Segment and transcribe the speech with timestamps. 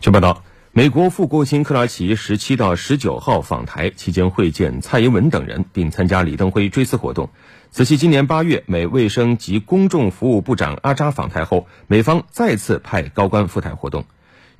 [0.00, 7.30] 据报道，美国副国务卿克拉奇十七到十九号访台期间会见蔡英文等人，并参加李登辉追思活动。
[7.72, 14.04] 此系今年八月美卫生及公众服务部长阿扎访台后，美方再次派高官赴台活动。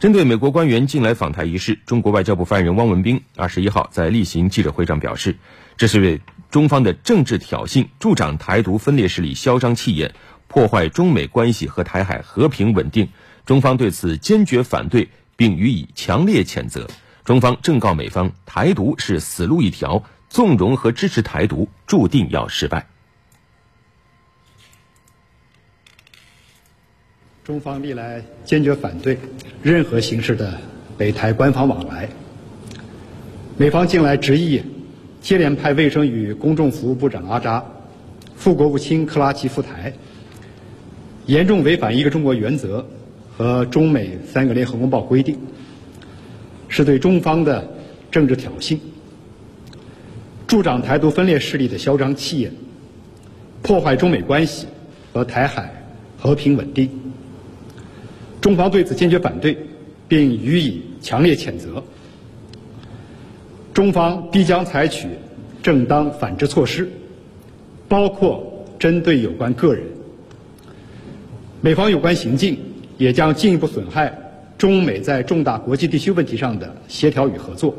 [0.01, 5.37] 针对美国官员近来访台一事，中国外交部发言人汪文斌二十一号在例行记者会上表示，
[5.77, 6.21] 这是为
[6.51, 10.15] 中方的政治挑衅，助长台独分裂势力嚣张气焰，
[10.49, 13.11] 破坏中美关系和台海和平稳定。
[13.47, 15.09] 中方对此坚决反对，
[15.39, 16.85] 并予以强烈谴责。
[17.25, 22.85] 中方正告美方，台独是死路一条，纵容和支持台独，注定要失败。
[27.45, 29.17] 中方历来坚决反对
[29.63, 30.61] 任何形式的
[30.99, 32.09] 美台官方往来。
[33.57, 34.61] 美方近来执意
[35.21, 37.65] 接连派卫生与公众服务部长阿扎、
[38.35, 39.93] 副国务卿克拉奇赴台，
[41.27, 42.85] 严重违反一个中国原则
[43.39, 45.39] 和中美三个联合公报规定，
[46.67, 47.67] 是对中方的
[48.11, 48.77] 政治挑衅，
[50.49, 52.53] 助长台独分裂势力的嚣张气焰，
[53.63, 54.67] 破坏中美关系
[55.13, 55.73] 和台海
[56.19, 56.91] 和平稳定。
[58.41, 59.57] 中方对此坚决反对，
[60.09, 61.81] 并予以强烈谴责。
[63.73, 65.07] 中方必将采取
[65.63, 66.91] 正当反制措施，
[67.87, 69.85] 包括针对有关个人。
[71.61, 72.59] 美方有关行径
[72.99, 74.19] 也将进一步损害
[74.59, 77.75] 中美在重大国际地区问题上的协调与合作。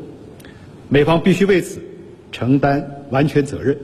[0.88, 1.80] 美方必须为此
[2.32, 3.78] 承担完全责任。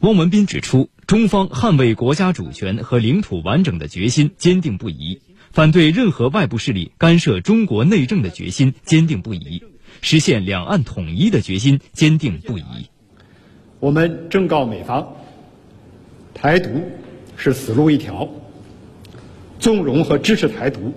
[0.00, 5.20] 汪文斌指出，中方捍卫国家主权和领土完整的决心坚定不移。
[5.52, 9.62] 反对任何外部势力干涉中国内政的决心坚定不移，
[10.00, 12.64] 实现两岸统一的决心坚定不移。
[13.78, 15.14] 我们正告美方，
[16.32, 16.70] 台独
[17.36, 18.26] 是死路一条，
[19.62, 20.92] 纵容和支持台独，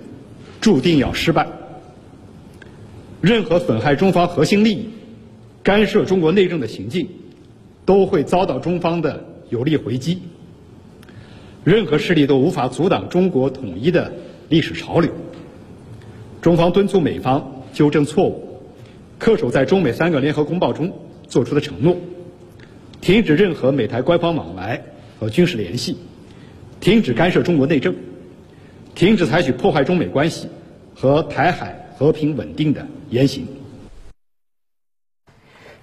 [0.59, 1.47] 注定要失败。
[3.22, 4.89] 任何损害中方核心利益、
[5.61, 7.07] 干涉中国内政的行径，
[7.85, 10.17] 都会遭到中方的有力回击。
[11.63, 14.12] 任何势力都无法阻挡中国统一的。
[14.47, 15.12] 历史潮流，
[16.39, 18.59] 中方敦促美方纠正错误，
[19.19, 20.94] 恪守在中美三个联合公报中
[21.28, 21.97] 作出的承诺，
[23.01, 24.84] 停止任何美台官方往来
[25.19, 25.97] 和军事联系，
[26.79, 27.95] 停止干涉中国内政，
[28.95, 30.47] 停止采取破坏中美关系
[30.95, 33.45] 和台海和平稳定的言行。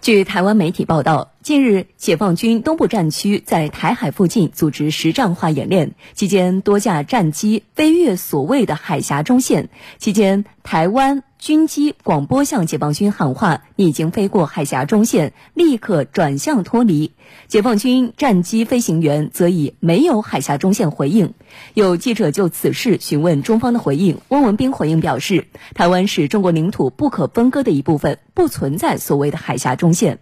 [0.00, 1.33] 据台湾媒体报道。
[1.43, 9.69] 近日，解放军东部战区在台海附近组织实战化演练，期间多架战机飞越所谓的海峡中线。
[9.99, 17.11] 期间，台湾军机广播向解放军喊话：“你已经飞过海峡中线，立刻转向脱离。”
[17.49, 21.35] 解放军战机飞行员则以“没有海峡中线”回应。
[21.75, 30.21] 有记者就此事询问中方的回应，汪文斌回应表示：“台湾是中国领土不可分割的一部分，不存在所谓的海峡中线。”